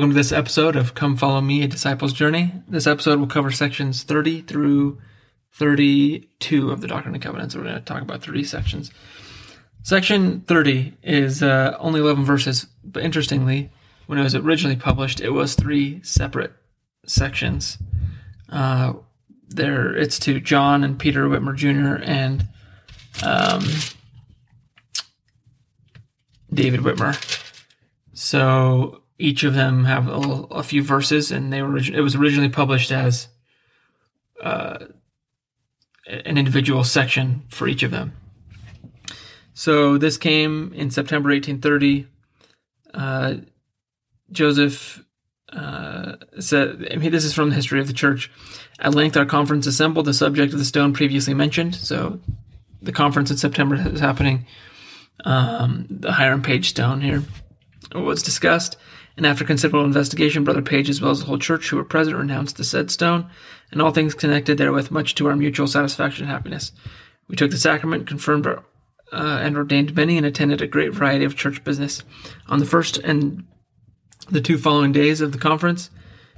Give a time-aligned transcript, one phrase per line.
[0.00, 2.54] Welcome to this episode of Come Follow Me, a Disciple's Journey.
[2.66, 4.98] This episode will cover sections 30 through
[5.52, 7.54] 32 of the Doctrine and Covenants.
[7.54, 8.90] We're going to talk about three sections.
[9.82, 13.68] Section 30 is uh, only 11 verses, but interestingly,
[14.06, 16.54] when it was originally published, it was three separate
[17.04, 17.76] sections.
[18.48, 18.94] Uh,
[19.50, 22.02] there, it's to John and Peter Whitmer Jr.
[22.02, 22.48] and
[23.22, 23.66] um,
[26.50, 27.18] David Whitmer.
[28.14, 30.18] So each of them have a,
[30.50, 33.28] a few verses, and they were it was originally published as
[34.42, 34.78] uh,
[36.06, 38.14] an individual section for each of them.
[39.52, 42.06] So this came in September 1830.
[42.94, 43.34] Uh,
[44.32, 45.04] Joseph
[45.52, 48.30] uh, said, I mean, this is from the history of the church.
[48.78, 51.74] At length, our conference assembled the subject of the stone previously mentioned.
[51.74, 52.20] So
[52.80, 54.46] the conference in September is happening.
[55.24, 57.22] Um, the Hiram Page stone here
[57.94, 58.78] was discussed
[59.20, 62.16] and after considerable investigation, Brother Page, as well as the whole church who were present,
[62.16, 63.28] renounced the said stone,
[63.70, 66.72] and all things connected therewith, much to our mutual satisfaction and happiness.
[67.28, 68.64] We took the sacrament, confirmed our,
[69.12, 72.02] uh, and ordained many, and attended a great variety of church business.
[72.48, 73.44] On the first and
[74.30, 75.90] the two following days of the conference,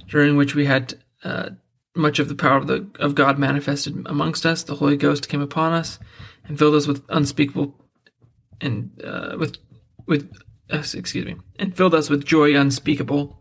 [0.09, 1.51] during which we had uh,
[1.95, 5.41] much of the power of, the, of God manifested amongst us, the Holy Ghost came
[5.41, 5.99] upon us
[6.43, 7.79] and filled us with unspeakable
[8.59, 9.55] and uh, with
[10.05, 10.29] with
[10.69, 13.39] excuse me, and filled us with joy unspeakable,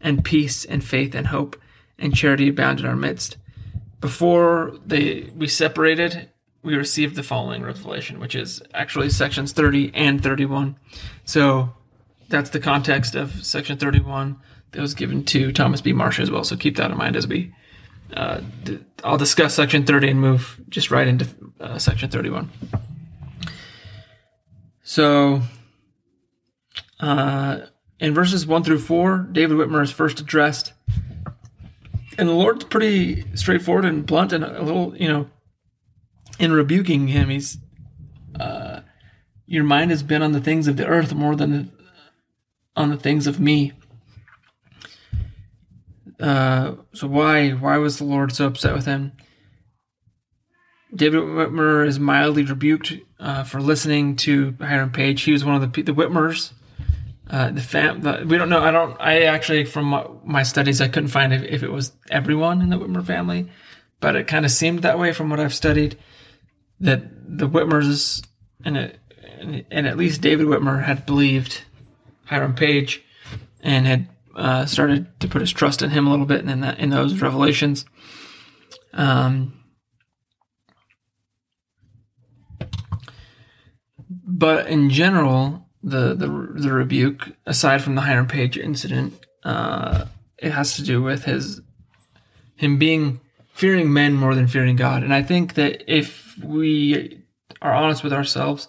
[0.00, 1.56] and peace and faith and hope
[1.98, 3.36] and charity abound in our midst.
[4.00, 6.28] Before they we separated,
[6.62, 10.76] we received the following revelation, which is actually sections 30 and 31.
[11.24, 11.74] So
[12.28, 14.38] that's the context of section 31
[14.72, 15.92] that was given to Thomas B.
[15.92, 16.44] Marsh as well.
[16.44, 17.54] So keep that in mind as we.
[18.12, 18.40] Uh,
[19.02, 21.26] I'll discuss section 30 and move just right into
[21.60, 22.50] uh, section 31.
[24.82, 25.42] So
[27.00, 27.66] uh,
[27.98, 30.72] in verses 1 through 4, David Whitmer is first addressed.
[32.16, 35.28] And the Lord's pretty straightforward and blunt and a little, you know,
[36.38, 37.58] in rebuking him, he's,
[38.38, 38.80] uh,
[39.46, 41.72] your mind has been on the things of the earth more than
[42.76, 43.72] on the things of me.
[46.20, 49.12] Uh, so why why was the Lord so upset with him?
[50.94, 55.22] David Whitmer is mildly rebuked uh, for listening to Hiram Page.
[55.22, 56.52] He was one of the the Whitmers
[57.30, 58.62] uh, the fam, the, we don't know.
[58.62, 59.00] I don't.
[59.00, 62.68] I actually, from my, my studies, I couldn't find if, if, it was everyone in
[62.68, 63.48] the Whitmer family,
[64.00, 65.98] but it kind of seemed that way from what I've studied.
[66.80, 68.26] That the Whitmers
[68.62, 68.98] and it,
[69.70, 71.62] and at least David Whitmer had believed
[72.26, 73.02] Hiram Page,
[73.62, 76.60] and had uh, started to put his trust in him a little bit and in
[76.60, 77.86] that in those revelations.
[78.92, 79.64] Um,
[84.26, 89.14] but in general, the the, the rebuke, aside from the Hiram Page incident,
[89.44, 90.06] uh,
[90.38, 91.60] it has to do with his
[92.56, 93.20] him being
[93.52, 95.02] fearing men more than fearing God.
[95.02, 97.22] And I think that if we
[97.60, 98.68] are honest with ourselves,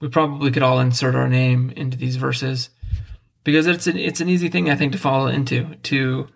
[0.00, 2.70] we probably could all insert our name into these verses
[3.42, 6.28] because it's an, it's an easy thing I think to fall into to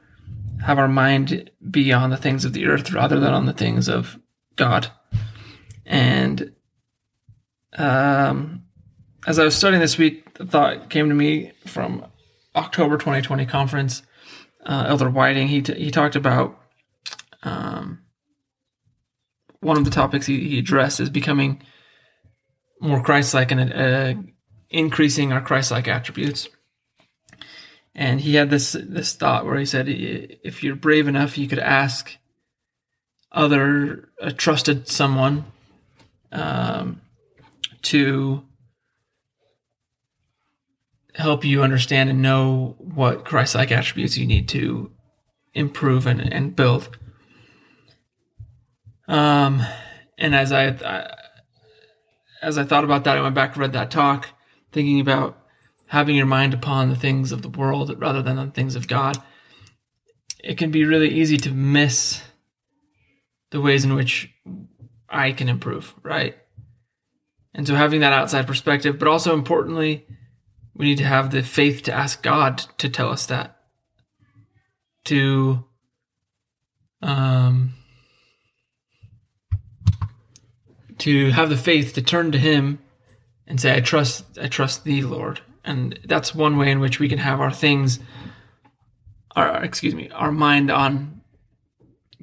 [0.65, 3.89] have our mind be on the things of the earth rather than on the things
[3.89, 4.19] of
[4.56, 4.89] God.
[5.84, 6.53] And
[7.77, 8.65] um,
[9.27, 12.05] as I was studying this week, the thought came to me from
[12.57, 14.03] October 2020 conference.
[14.65, 16.59] Uh, Elder Whiting he t- he talked about
[17.43, 18.03] um,
[19.61, 21.63] one of the topics he, he addressed is becoming
[22.81, 24.15] more Christ-like and uh,
[24.71, 26.49] increasing our Christ-like attributes.
[27.95, 31.59] And he had this this thought where he said, if you're brave enough, you could
[31.59, 32.16] ask
[33.33, 35.45] other a trusted someone
[36.33, 37.01] um,
[37.83, 38.45] to
[41.15, 44.91] help you understand and know what Christ-like attributes you need to
[45.54, 46.97] improve and, and build.
[49.09, 49.62] Um,
[50.18, 51.15] and as I, I,
[52.42, 54.28] as I thought about that, I went back and read that talk,
[54.72, 55.36] thinking about
[55.86, 59.16] having your mind upon the things of the world rather than on things of God.
[60.42, 62.22] It can be really easy to miss
[63.51, 64.33] the ways in which
[65.09, 66.36] I can improve, right?
[67.53, 70.06] And so having that outside perspective, but also importantly,
[70.80, 73.54] we need to have the faith to ask God to tell us that.
[75.04, 75.62] To
[77.03, 77.74] um
[81.00, 82.78] to have the faith to turn to him
[83.47, 85.42] and say I trust I trust thee Lord.
[85.66, 88.00] And that's one way in which we can have our things
[89.36, 91.21] our excuse me, our mind on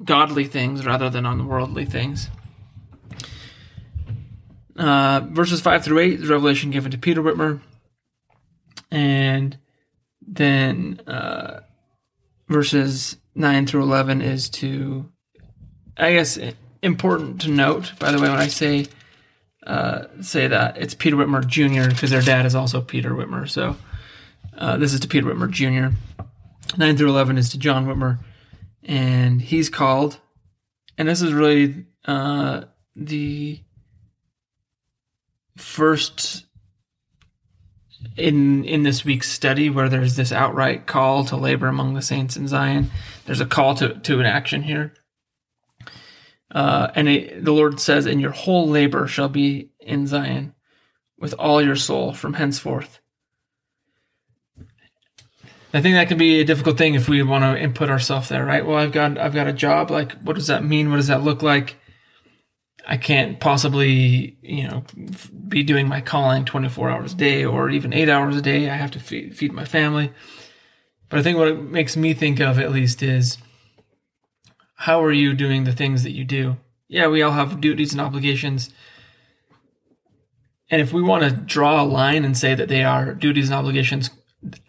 [0.04, 2.28] godly things rather than on worldly things.
[4.76, 7.60] Uh, verses 5 through 8 is revelation given to Peter Whitmer.
[8.90, 9.58] And
[10.26, 11.60] then uh,
[12.48, 15.10] verses 9 through 11 is to,
[15.96, 16.38] I guess,
[16.82, 18.86] important to note, by the way, when I say
[19.66, 21.90] uh, say that it's Peter Whitmer Jr.
[21.90, 23.48] because their dad is also Peter Whitmer.
[23.48, 23.76] So
[24.56, 25.94] uh, this is to Peter Whitmer Jr.
[26.76, 28.18] 9 through 11 is to John Whitmer,
[28.82, 30.18] and he's called,
[30.96, 32.62] and this is really uh,
[32.96, 33.60] the
[35.56, 36.44] first
[38.16, 42.36] in in this week's study where there's this outright call to labor among the saints
[42.36, 42.90] in Zion.
[43.26, 44.94] There's a call to to an action here.
[46.50, 50.54] Uh, and it, the Lord says, "And your whole labor shall be in Zion,
[51.18, 53.00] with all your soul from henceforth."
[55.74, 58.44] I think that can be a difficult thing if we want to input ourselves there,
[58.44, 58.64] right?
[58.64, 59.90] Well, I've got I've got a job.
[59.90, 60.90] Like, what does that mean?
[60.90, 61.76] What does that look like?
[62.90, 64.82] I can't possibly, you know,
[65.46, 68.70] be doing my calling 24 hours a day or even eight hours a day.
[68.70, 70.10] I have to feed, feed my family.
[71.10, 73.36] But I think what it makes me think of at least is
[74.76, 76.56] how are you doing the things that you do?
[76.88, 78.70] Yeah, we all have duties and obligations.
[80.70, 83.58] And if we want to draw a line and say that they are duties and
[83.58, 84.10] obligations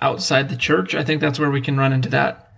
[0.02, 2.49] outside the church, I think that's where we can run into that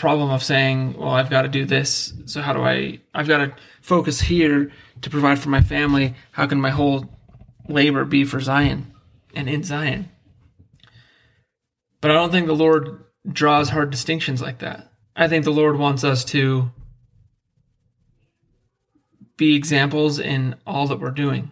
[0.00, 2.14] problem of saying, well, I've got to do this.
[2.24, 6.14] So how do I, I've got to focus here to provide for my family.
[6.32, 7.04] How can my whole
[7.68, 8.94] labor be for Zion
[9.34, 10.10] and in Zion?
[12.00, 14.90] But I don't think the Lord draws hard distinctions like that.
[15.14, 16.70] I think the Lord wants us to
[19.36, 21.50] be examples in all that we're doing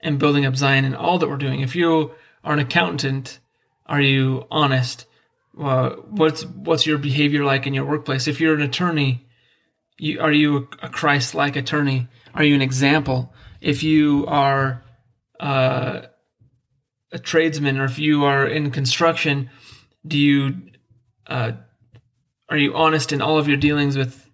[0.00, 1.60] and building up Zion in all that we're doing.
[1.60, 2.12] If you
[2.42, 3.40] are an accountant,
[3.84, 5.04] are you honest?
[5.58, 8.26] Uh, what's what's your behavior like in your workplace?
[8.26, 9.26] If you're an attorney,
[9.98, 12.08] you, are you a Christ-like attorney?
[12.34, 13.32] Are you an example?
[13.60, 14.84] If you are
[15.40, 16.02] uh,
[17.10, 19.50] a tradesman, or if you are in construction,
[20.06, 20.56] do you
[21.26, 21.52] uh,
[22.48, 24.28] are you honest in all of your dealings with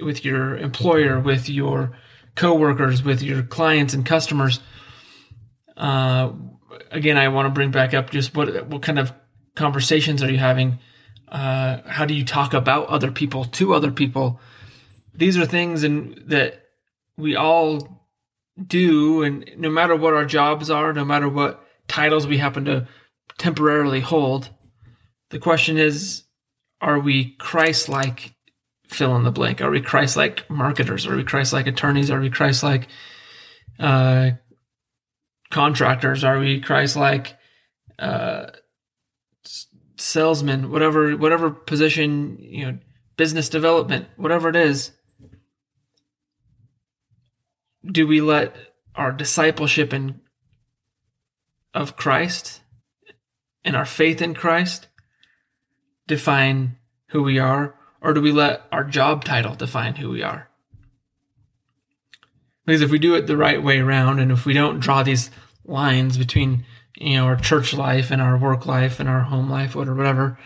[0.00, 1.92] with your employer, with your
[2.34, 4.60] coworkers, with your clients and customers?
[5.76, 6.32] Uh,
[6.90, 9.12] again, I want to bring back up just what what kind of
[9.58, 10.78] conversations are you having?
[11.26, 14.40] Uh, how do you talk about other people to other people?
[15.14, 16.62] These are things in, that
[17.16, 18.06] we all
[18.64, 22.86] do, and no matter what our jobs are, no matter what titles we happen to
[23.36, 24.50] temporarily hold,
[25.30, 26.22] the question is
[26.80, 28.34] are we Christ like
[28.86, 29.60] fill in the blank?
[29.60, 31.06] Are we Christ like marketers?
[31.06, 32.10] Are we Christ like attorneys?
[32.10, 32.86] Are we Christ like
[33.80, 34.30] uh,
[35.50, 36.22] contractors?
[36.22, 37.36] Are we Christ like
[37.98, 38.46] uh,
[39.98, 42.78] salesman, whatever whatever position, you know,
[43.16, 44.92] business development, whatever it is,
[47.84, 48.56] do we let
[48.94, 50.20] our discipleship in
[51.74, 52.62] of Christ
[53.64, 54.88] and our faith in Christ
[56.06, 56.76] define
[57.08, 60.48] who we are, or do we let our job title define who we are?
[62.64, 65.30] Because if we do it the right way around, and if we don't draw these
[65.64, 66.64] lines between
[66.96, 70.38] you know, our church life and our work life and our home life, or whatever,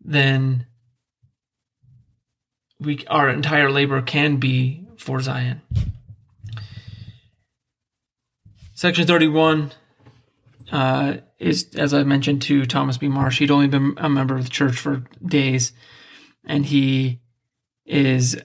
[0.00, 0.66] then
[2.78, 5.60] we our entire labor can be for Zion.
[8.74, 9.72] Section 31
[10.72, 13.08] uh, is, as I mentioned to Thomas B.
[13.08, 15.72] Marsh, he'd only been a member of the church for days,
[16.46, 17.20] and he
[17.84, 18.40] is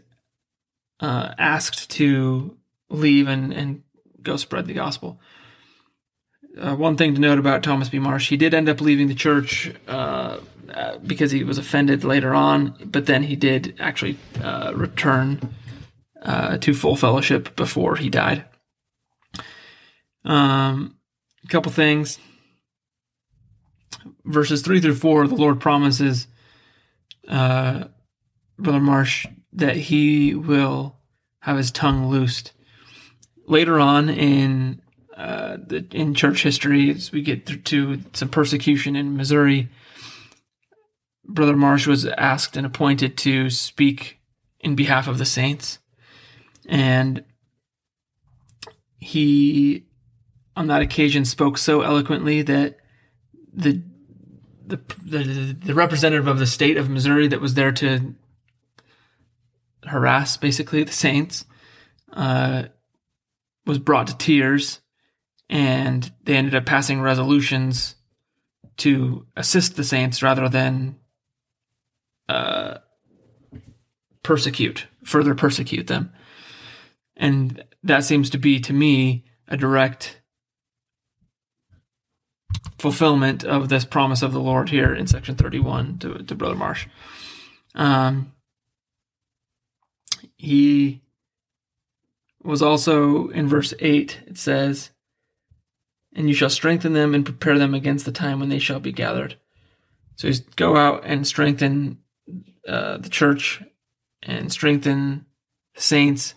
[0.99, 2.57] uh, asked to
[2.89, 3.83] leave and, and
[4.21, 5.19] go spread the gospel
[6.59, 7.99] uh, one thing to note about Thomas B.
[7.99, 10.39] Marsh, he did end up leaving the church uh,
[10.73, 15.53] uh, because he was offended later on, but then he did actually uh, return
[16.21, 18.45] uh, to full fellowship before he died.
[20.23, 20.97] Um,
[21.43, 22.19] a couple things.
[24.23, 26.27] Verses 3 through 4, the Lord promises
[27.27, 27.85] uh,
[28.57, 30.97] Brother Marsh that he will
[31.39, 32.53] have his tongue loosed.
[33.47, 34.81] Later on in
[35.15, 39.69] uh, the, in church history as we get to some persecution in Missouri.
[41.23, 44.19] Brother Marsh was asked and appointed to speak
[44.59, 45.79] in behalf of the saints.
[46.67, 47.23] And
[48.99, 49.85] he,
[50.55, 52.77] on that occasion, spoke so eloquently that
[53.53, 53.81] the
[54.67, 58.15] the, the, the representative of the state of Missouri that was there to
[59.85, 61.45] harass basically the saints
[62.13, 62.63] uh,
[63.67, 64.81] was brought to tears
[65.49, 67.95] and they ended up passing resolutions
[68.77, 70.97] to assist the saints rather than
[72.27, 72.79] uh,
[74.23, 76.11] persecute, further persecute them.
[77.15, 80.21] And that seems to be, to me, a direct
[82.79, 86.87] fulfillment of this promise of the Lord here in section 31 to, to Brother Marsh.
[87.73, 88.33] Um,
[90.35, 91.01] he
[92.43, 94.91] was also in verse 8, it says,
[96.15, 98.93] And you shall strengthen them and prepare them against the time when they shall be
[98.93, 99.37] gathered.
[100.15, 101.99] So he's go out and strengthen
[102.67, 103.61] uh, the church
[104.23, 105.25] and strengthen
[105.75, 106.35] the saints.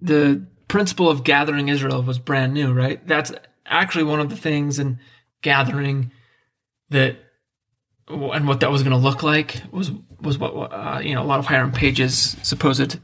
[0.00, 3.06] The principle of gathering Israel was brand new, right?
[3.06, 3.30] That's
[3.66, 4.98] actually one of the things in
[5.42, 6.10] gathering
[6.90, 7.16] that
[8.08, 9.90] and what that was going to look like was
[10.20, 12.98] was what uh, you know a lot of Hiram Page's supposed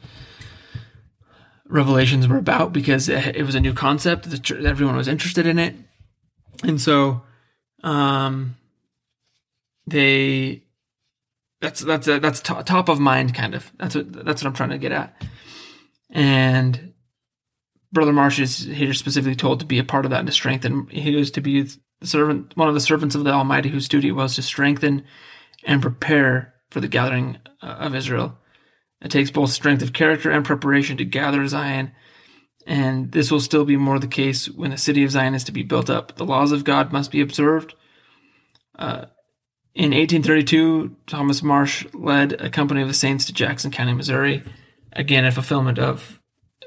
[1.69, 5.75] revelations were about because it, was a new concept that everyone was interested in it,
[6.63, 7.23] and so
[7.83, 8.57] um,
[9.87, 10.65] they
[11.61, 14.79] that's that's that's top of mind kind of that's what that's what I'm trying to
[14.79, 15.15] get at,
[16.11, 16.95] and
[17.93, 20.87] Brother Marsh is here specifically told to be a part of that and to strengthen.
[20.89, 21.63] He was to be
[22.01, 25.05] the servant, one of the servants of the Almighty, whose duty was to strengthen
[25.65, 28.39] and prepare for the gathering uh, of Israel.
[29.01, 31.93] It takes both strength of character and preparation to gather Zion,
[32.67, 35.53] and this will still be more the case when the city of Zion is to
[35.53, 36.17] be built up.
[36.17, 37.75] The laws of God must be observed.
[38.79, 39.07] Uh,
[39.75, 44.43] in 1832, Thomas Marsh led a company of the saints to Jackson County, Missouri,
[44.93, 46.21] again a fulfillment of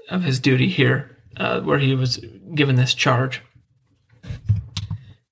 [0.10, 2.24] of his duty here, uh, where he was
[2.54, 3.42] given this charge.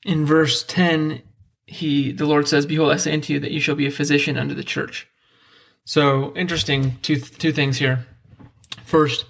[0.06, 1.22] In verse 10,
[1.66, 4.38] he the Lord says, Behold, I say unto you that you shall be a physician
[4.38, 5.08] unto the church.
[5.90, 8.06] So interesting two two things here.
[8.86, 9.26] First,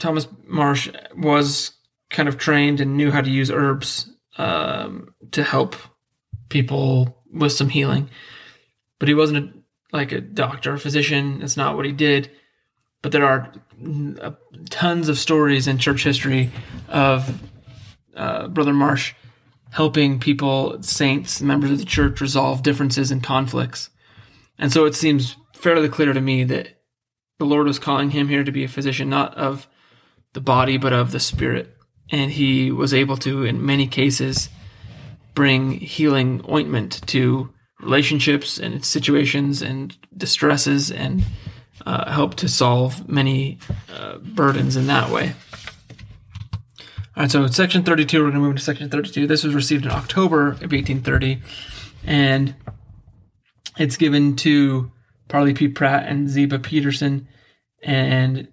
[0.00, 1.72] Thomas Marsh was
[2.08, 5.76] kind of trained and knew how to use herbs um, to help
[6.48, 8.08] people with some healing,
[8.98, 9.52] but he wasn't a,
[9.94, 11.40] like a doctor, a physician.
[11.40, 12.30] That's not what he did.
[13.02, 13.52] But there are
[14.70, 16.50] tons of stories in church history
[16.88, 17.38] of
[18.16, 19.12] uh, Brother Marsh
[19.72, 23.90] helping people, saints, members of the church, resolve differences and conflicts.
[24.62, 26.80] And so it seems fairly clear to me that
[27.40, 29.66] the Lord was calling him here to be a physician, not of
[30.34, 31.76] the body, but of the spirit.
[32.10, 34.50] And he was able to, in many cases,
[35.34, 41.24] bring healing ointment to relationships and situations and distresses and
[41.84, 43.58] uh, help to solve many
[43.92, 45.34] uh, burdens in that way.
[47.16, 49.26] All right, so section 32, we're going to move into section 32.
[49.26, 51.42] This was received in October of 1830,
[52.06, 52.54] and
[53.78, 54.90] it's given to
[55.28, 55.68] Parley P.
[55.68, 57.28] Pratt and Ziba Peterson.
[57.82, 58.48] And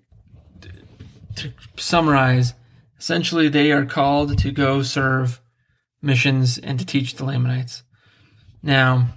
[1.36, 2.54] to summarize,
[2.98, 5.42] essentially, they are called to go serve
[6.02, 7.84] missions and to teach the Lamanites.
[8.64, 9.10] Now,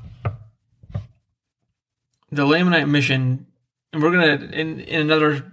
[2.32, 3.46] the Lamanite mission
[3.92, 5.52] and we're gonna in in another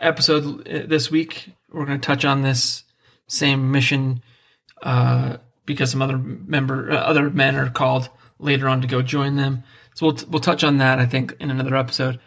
[0.00, 2.82] episode this week we're gonna touch on this
[3.28, 4.22] same mission
[4.82, 9.36] uh, because some other member uh, other men are called later on to go join
[9.36, 9.62] them.
[9.94, 12.20] So we'll we'll touch on that I think in another episode.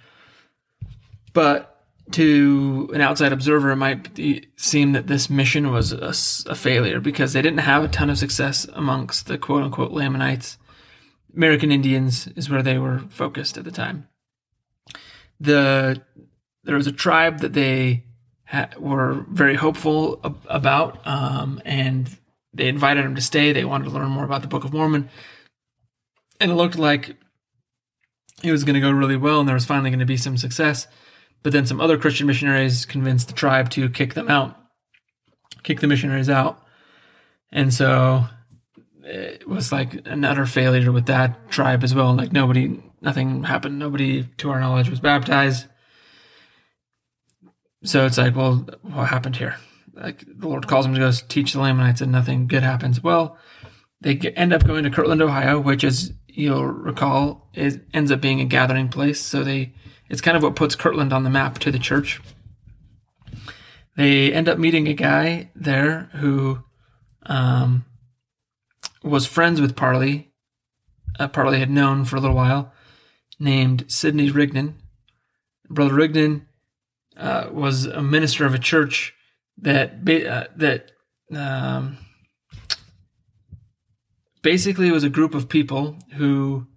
[1.33, 1.69] But
[2.11, 6.99] to an outside observer, it might be, seem that this mission was a, a, failure
[6.99, 10.57] because they didn't have a ton of success amongst the quote unquote Lamanites.
[11.35, 14.07] American Indians is where they were focused at the time
[15.43, 16.01] the
[16.63, 18.03] there was a tribe that they
[18.45, 22.17] ha- were very hopeful ab- about, um, and
[22.53, 23.51] they invited him to stay.
[23.51, 25.09] They wanted to learn more about the Book of Mormon,
[26.39, 27.15] and it looked like
[28.43, 30.37] it was going to go really well, and there was finally going to be some
[30.37, 30.87] success.
[31.41, 34.57] But then some other Christian missionaries convinced the tribe to kick them out,
[35.63, 36.61] kick the missionaries out,
[37.51, 38.25] and so
[39.03, 42.15] it was like another failure with that tribe as well.
[42.15, 43.77] Like nobody nothing happened.
[43.77, 45.67] Nobody, to our knowledge, was baptized.
[47.83, 49.57] So it's like, well, what happened here?
[49.93, 53.03] Like the Lord calls him to go teach the Lamanites, and nothing good happens.
[53.03, 53.37] Well,
[54.03, 58.41] they end up going to Kirtland, Ohio, which, as you'll recall, is ends up being
[58.41, 59.19] a gathering place.
[59.19, 59.73] So they,
[60.09, 62.21] it's kind of what puts Kirtland on the map to the church.
[63.95, 66.63] They end up meeting a guy there who
[67.25, 67.85] um,
[69.03, 70.31] was friends with Parley.
[71.17, 72.73] Uh, Parley had known for a little while,
[73.39, 74.75] named Sidney Rigdon.
[75.69, 76.47] Brother Rigdon
[77.15, 79.13] uh, was a minister of a church
[79.59, 80.91] that uh, that
[81.33, 81.97] um,
[84.43, 86.67] basically it was a group of people who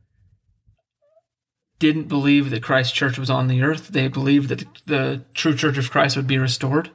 [1.79, 3.89] didn't believe that Christ's church was on the earth.
[3.89, 6.91] They believed that the true church of Christ would be restored.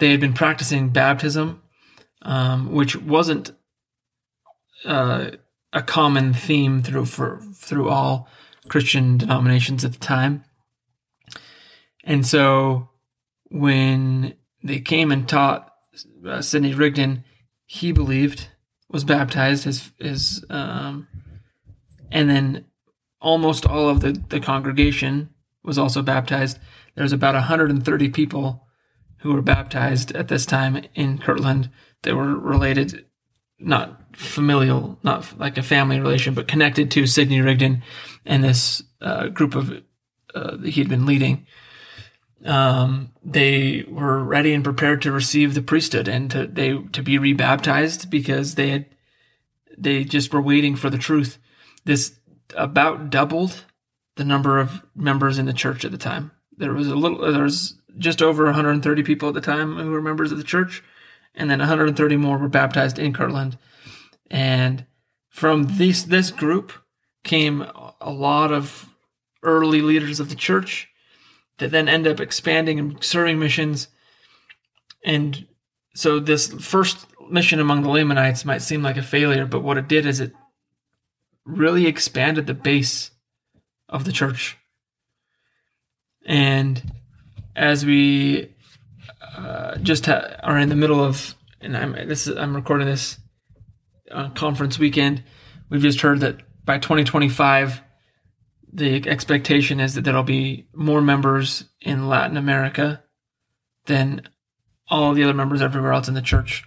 [0.00, 1.62] They had been practicing baptism,
[2.22, 3.52] um, which wasn't
[4.84, 5.30] uh,
[5.72, 8.28] a common theme through for through all
[8.68, 10.44] Christian denominations at the time.
[12.04, 12.88] And so
[13.50, 15.72] when they came and taught
[16.26, 17.24] uh, Sidney Rigdon,
[17.66, 18.48] he believed,
[18.90, 19.64] was baptized.
[19.64, 21.08] His his um,
[22.10, 22.64] and then
[23.20, 25.30] almost all of the the congregation
[25.62, 26.58] was also baptized.
[26.94, 28.66] There's about 130 people
[29.18, 31.70] who were baptized at this time in Kirtland.
[32.02, 33.06] They were related,
[33.58, 37.82] not familial, not like a family relation, but connected to Sidney Rigdon
[38.24, 39.72] and this uh, group of
[40.34, 41.46] uh, that he had been leading.
[42.44, 47.18] Um, they were ready and prepared to receive the priesthood and to they to be
[47.18, 48.86] rebaptized because they had
[49.76, 51.38] they just were waiting for the truth.
[51.84, 52.18] This
[52.56, 53.64] about doubled
[54.16, 56.30] the number of members in the church at the time.
[56.56, 60.02] There was a little there was just over 130 people at the time who were
[60.02, 60.82] members of the church,
[61.34, 63.58] and then 130 more were baptized in Kirtland.
[64.30, 64.86] And
[65.28, 66.72] from this this group
[67.24, 67.62] came
[68.00, 68.88] a lot of
[69.42, 70.88] early leaders of the church
[71.58, 73.88] that then end up expanding and serving missions.
[75.04, 75.46] And
[75.94, 79.88] so this first mission among the Lamanites might seem like a failure, but what it
[79.88, 80.32] did is it
[81.44, 83.10] really expanded the base
[83.88, 84.56] of the church.
[86.26, 86.92] And
[87.56, 88.54] as we
[89.36, 93.18] uh, just ha- are in the middle of, and I'm this is, I'm recording this
[94.12, 95.22] on conference weekend.
[95.70, 97.80] We've just heard that by 2025,
[98.72, 103.02] the expectation is that there'll be more members in Latin America
[103.86, 104.28] than
[104.88, 106.64] all the other members everywhere else in the church.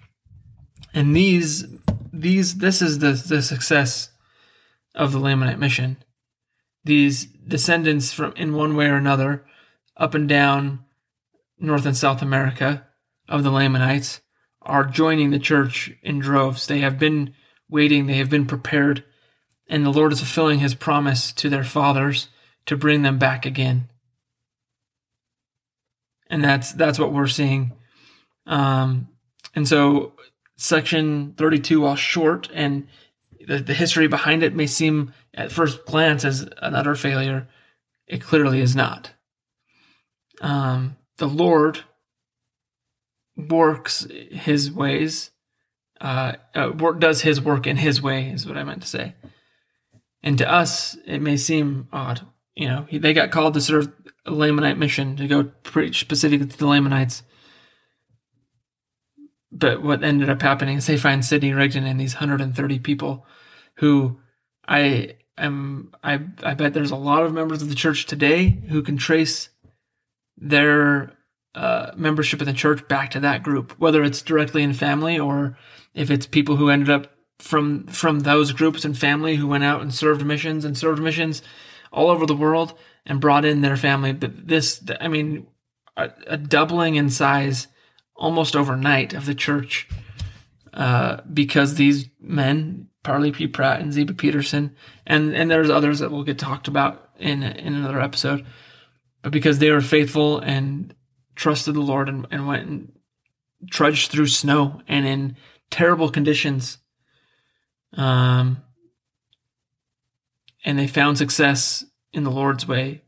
[0.94, 1.66] And these,
[2.12, 4.10] these, this is the the success
[4.96, 5.98] of the Lamanite mission.
[6.84, 9.46] These descendants from, in one way or another,
[9.96, 10.86] up and down
[11.60, 12.88] North and South America
[13.30, 14.22] of the Lamanites
[14.62, 16.68] are joining the church in droves.
[16.68, 17.34] They have been
[17.70, 19.04] waiting, they have been prepared,
[19.68, 22.28] and the Lord is fulfilling his promise to their fathers
[22.66, 23.90] to bring them back again.
[26.30, 27.74] And that's that's what we're seeing.
[28.46, 29.10] Um,
[29.56, 30.14] and so
[30.58, 32.88] section 32 while short and
[33.48, 37.48] the, the history behind it may seem at first glance as an utter failure.
[38.08, 39.12] It clearly is not
[40.42, 41.82] um, the Lord
[43.38, 45.32] works His ways,
[46.02, 49.16] uh, uh, does His work in His way, is what I meant to say.
[50.24, 52.22] And to us, it may seem odd.
[52.56, 53.92] You know, they got called to serve
[54.26, 57.24] a Lamanite mission to go preach specifically to the Lamanites.
[59.52, 63.26] But what ended up happening is they find Sidney Rigdon and these 130 people
[63.76, 64.20] who
[64.68, 68.82] I am, I, I bet there's a lot of members of the church today who
[68.82, 69.50] can trace
[70.38, 71.14] their
[71.56, 75.58] uh, membership in the church back to that group, whether it's directly in family or
[75.94, 77.11] if it's people who ended up
[77.42, 81.42] from from those groups and family who went out and served missions and served missions
[81.92, 82.74] all over the world
[83.06, 84.14] and brought in their family.
[84.14, 85.48] But this, I mean,
[85.98, 87.68] a, a doubling in size
[88.16, 89.90] almost overnight of the church
[90.74, 93.48] uh, because these men, Parley P.
[93.48, 94.76] Pratt and Ziba Peterson,
[95.06, 98.46] and and there's others that will get talked about in in another episode
[99.22, 100.94] but because they were faithful and
[101.36, 102.92] trusted the Lord and, and went and
[103.70, 105.36] trudged through snow and in
[105.70, 106.80] terrible conditions.
[107.96, 108.64] Um,
[110.64, 113.04] and they found success in the Lord's way,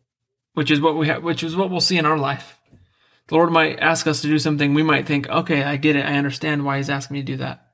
[0.53, 2.59] which is what we have, which is what we'll see in our life.
[3.27, 4.73] The Lord might ask us to do something.
[4.73, 6.05] We might think, okay, I get it.
[6.05, 7.67] I understand why he's asking me to do that.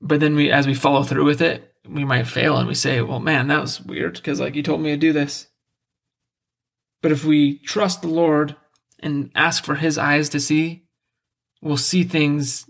[0.00, 3.00] But then we, as we follow through with it, we might fail and we say,
[3.00, 5.48] well, man, that was weird because like you told me to do this.
[7.02, 8.56] But if we trust the Lord
[9.00, 10.84] and ask for his eyes to see,
[11.60, 12.66] we'll see things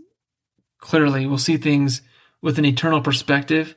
[0.79, 1.27] clearly.
[1.27, 2.03] We'll see things
[2.43, 3.75] with an eternal perspective.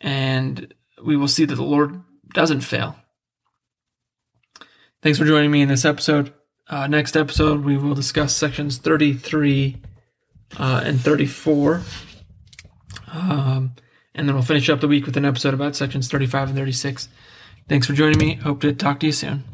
[0.00, 2.96] And we will see that the Lord doesn't fail.
[5.02, 6.32] Thanks for joining me in this episode.
[6.68, 9.76] Uh, next episode, we will discuss sections 33
[10.58, 11.82] uh, and 34.
[13.12, 13.74] Um,
[14.14, 17.08] and then we'll finish up the week with an episode about sections 35 and 36.
[17.68, 18.34] Thanks for joining me.
[18.34, 19.44] Hope to talk to you soon.